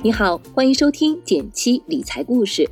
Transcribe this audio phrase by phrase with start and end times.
[0.00, 2.64] 你好，欢迎收听减七理财故事。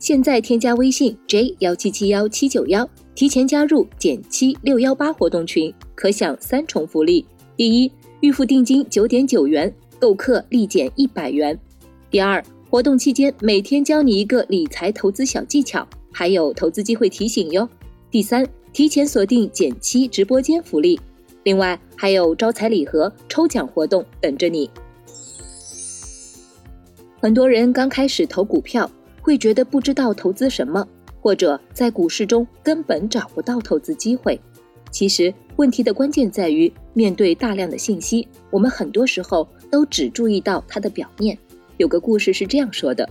[0.00, 7.24] 现在添加微信 j 幺七七幺七九幺，提前加入减七六幺八活动群，可享三重福利：
[7.56, 11.56] 第一，预付定金九点九元，购课立减一百元；
[12.10, 17.64] 第二，活动期间每天教你一个理财投资小技巧，还有投资机会提醒哟；
[18.10, 20.98] 第三，提前锁定减七直播间福利。
[21.44, 24.68] 另外还有招财礼盒、抽奖活动等着你。
[27.22, 28.90] 很多人刚开始投股票，
[29.20, 30.84] 会觉得不知道投资什么，
[31.20, 34.36] 或者在股市中根本找不到投资机会。
[34.90, 41.38] 其实问题的关键在于，面对大量的信息，我们很多时候都只注意到它的表面。
[41.76, 43.08] 有个故事是这样说的：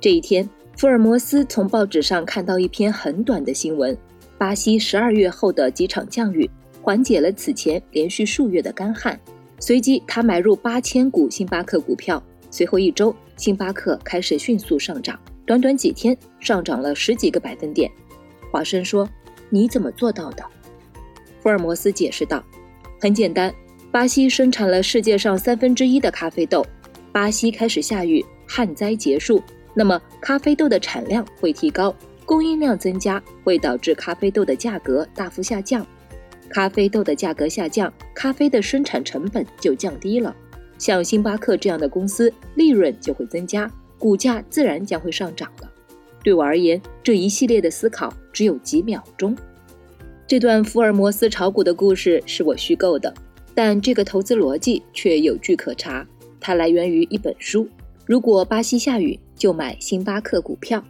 [0.00, 3.96] 这一天，福尔摩斯从报纸上看到一篇很短的新闻，
[4.36, 6.50] 巴西十二月后的几场降雨。
[6.82, 9.16] 缓解了此前连续数月的干旱，
[9.60, 12.20] 随即他买入八千股星巴克股票。
[12.52, 17.90] 随后一周，星巴克开始迅速上涨，短短几天上涨了十几个百分点。
[18.50, 19.08] 华生说
[19.48, 20.44] ：“你怎么做到的？”
[21.40, 22.44] 福尔摩斯解释道
[23.00, 23.52] ：“很简单，
[23.90, 26.62] 巴西生产了世界上三分之一的咖啡豆，
[27.10, 31.96] 巴西开始下雨，旱灾结束，那么咖啡豆的产量会提高，
[32.26, 35.86] 供应量增加会导致咖啡豆的价格大幅下降。”
[36.50, 40.36] 咖啡豆的价格下降，咖啡的生产成本就降低了。
[40.82, 45.70] 像星巴克这样的公司，利润就会增加，股价自然将会上涨了。
[46.24, 49.36] 对我而言，这一系列的思考只有几秒钟。
[50.26, 53.14] 这段福尔摩斯炒股的故事是我虚构的，
[53.54, 56.04] 但这个投资逻辑却有据可查。
[56.40, 57.68] 它来源于一本书。
[58.04, 60.84] 如果巴西下雨，就买星巴克股票。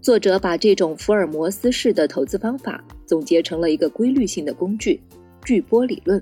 [0.00, 2.84] 作者把这种福尔摩斯式的投资方法。
[3.06, 5.00] 总结成了一个规律性的工具——
[5.46, 6.20] 巨波理论。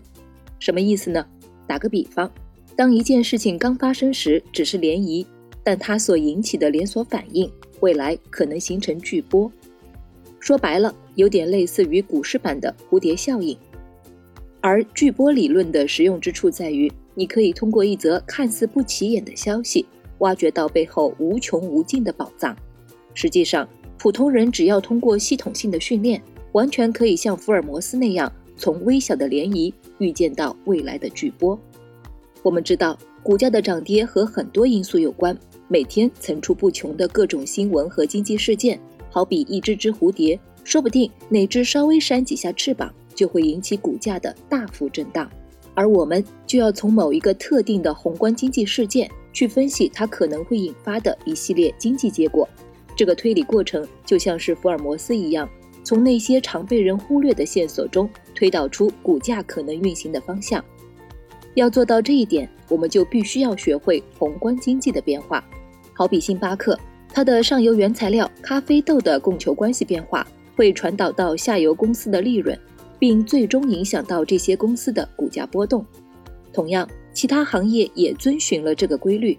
[0.61, 1.27] 什么意思呢？
[1.67, 2.31] 打个比方，
[2.77, 5.25] 当一件事情刚发生时只是涟漪，
[5.65, 9.51] 但它所引起的连锁反应，未来可能形成巨波。
[10.39, 13.57] 说白了，有点类似于股市版的蝴蝶效应。
[14.61, 19.87] 而巨波理论的实用之处在于，你可以通过一则看似不起眼的消息，
[20.19, 22.55] 挖掘到背后无穷无尽的宝藏。
[23.15, 23.67] 实际上，
[23.99, 26.23] 普通人只要通过系统性的训练。
[26.53, 31.59] 完全可以像福尔摩斯那样，从微小的涟漪预见到未来的巨波。
[32.47, 35.37] 我们知道，股价的涨跌和很多因素有关，
[35.67, 38.79] 每天层出不穷的各种新闻和经济事件，
[39.11, 45.29] 好比一只只蝴蝶，说不定哪只稍微扇几下翅膀，就会引起股价的大幅震荡。
[45.75, 52.49] 而我们就要从某一个特定的宏观经济事件去分析它可能会引发的一系列经济结果。
[52.95, 55.49] 这个推理过程就像是福尔摩斯一样。
[55.83, 60.65] 从那些常被人忽略的线索中推导出股价可能运行的方向。
[61.57, 65.43] 要做到这一点，我们就必须要学会宏观经济的变化。
[65.95, 66.79] 好比星巴克，
[67.09, 72.57] 它的上游原材料咖啡豆的供求关系变化会传导到下游公司的利润，
[72.99, 75.85] 并最终影响到这些公司的股价波动。
[76.53, 79.39] 同样，其他行业也遵循了这个规律。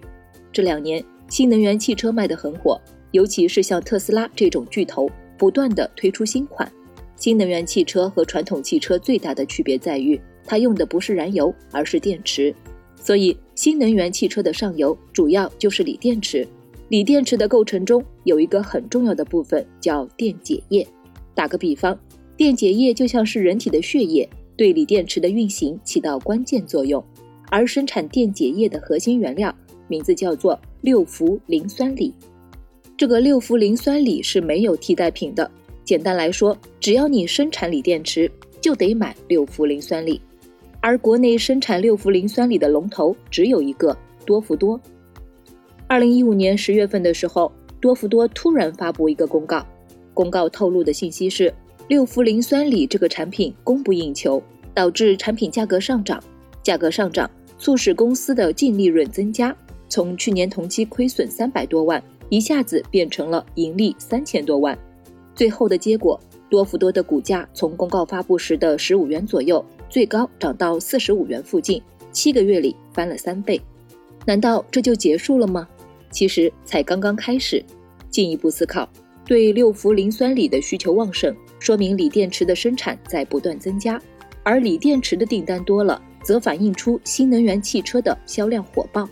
[0.51, 5.07] 这两年，新能源汽车卖得很火，尤其是像特斯拉这种巨头。
[5.37, 6.67] 不断的推出新款，
[7.15, 12.55] 新能源汽车和传统汽车最大的区别在于，它用的不是燃油，而是电池。
[12.95, 16.47] 所以，新能源汽车的上游主要就是锂电池。
[16.89, 20.87] 锂电池的构成中有一个很重要的部分叫电解液。
[21.35, 21.97] 打个比方，
[22.35, 27.03] 电解液就像是人体的血液，对锂电池的运行起到关键作用。
[27.49, 29.53] 而生产电解液的核心原料
[29.87, 32.13] 名字叫做六氟磷酸锂。
[32.97, 35.49] 这个六氟磷酸锂是没有替代品的。
[35.85, 38.29] 简单来说，只要你生产锂电池，
[38.59, 40.19] 就得买六氟磷酸锂。
[40.79, 43.95] 而国内生产六氟磷酸锂的龙头只有一个
[44.25, 44.79] 多氟多。
[45.87, 49.65] 二零一五年十月份的时候，多氟多突然发布一个公告，
[50.13, 51.53] 公告透露的信息是，
[51.87, 54.41] 六氟磷酸锂这个产品供不应求，
[54.73, 56.21] 导致产品价格上涨。
[56.61, 59.55] 价格上涨促使公司的净利润增加，
[59.87, 62.03] 从去年同期亏损三百多万。
[62.29, 64.77] 一下子变成了盈利三千多万，
[65.33, 66.19] 最后的结果，
[66.49, 71.81] 多氟多的股价从公告发布时的十五元左右，最高涨到四十五元附近，
[72.11, 73.61] 七个月里翻了三倍。
[74.25, 75.67] 难道这就结束了吗？
[76.11, 77.63] 其实才刚刚开始。
[78.09, 78.89] 进一步思考，
[79.25, 84.01] 对六氟磷酸锂的需求旺盛，说明锂电池的生产在不断增加，
[84.43, 89.07] 而锂电池的订单多了，则反映出新能源汽车的销量火爆。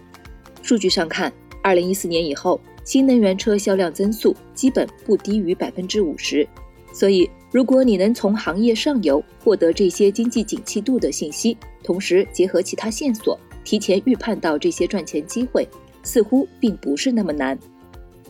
[0.62, 1.32] 数据上看，
[1.62, 2.60] 二零一四年以后。
[2.86, 6.48] 新能源车销量增速基本不低于百分之五十，
[6.96, 15.68] 所以如果你能从行业上游获得这些经济景气度的信息，同时结合其他线索，提前预判到这些赚钱机会，
[16.04, 17.60] 似乎并不是那么难。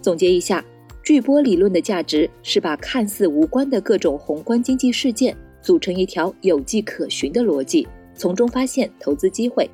[0.01, 0.65] 总结一下，
[1.03, 9.69] 巨波理论的价值是把看似无关的各种宏观经济事件组成一条有迹可循的逻辑，从中发现投资机会。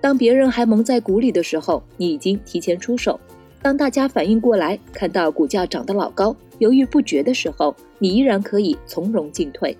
[0.00, 3.14] 当别人还蒙在鼓里的时候，你已经提前出手；
[3.62, 9.76] 当大家反应过来，看到股价涨得老高，犹豫不决的时候，你依然可以从容进退。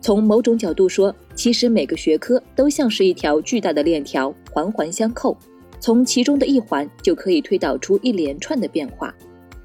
[0.00, 5.36] 从某种角度说，其实每个学科都像是一条巨大的链条，环环相扣，
[5.78, 9.14] 从其中的一环就可以推导出一连串的变化。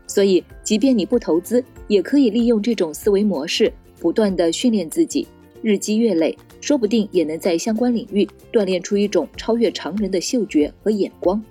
[0.05, 5.27] 所以，即便你不投资，也可以利用这种思维模式，不断的训练自己，
[5.61, 6.37] 日积月累。
[6.59, 11.41] 说不定也能在相关领域锻炼出一种超越常人的嗅觉和眼光。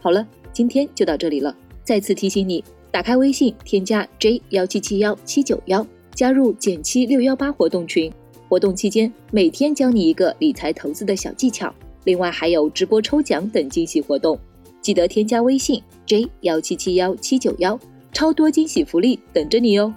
[0.00, 1.54] 好了，今天就到这里了。
[1.84, 8.12] 再次提醒你，打开微信，添加 J 幺七七幺七九幺，加入减七六幺八活动群。
[8.48, 11.74] 活动期间，每天教你一个理财投资的小技巧，
[12.04, 14.38] 另外还有直播抽奖等惊喜活动。
[14.80, 17.78] 记得添加微信 J 幺七七幺七九幺，
[18.12, 19.92] 超多惊喜福利等着你哦。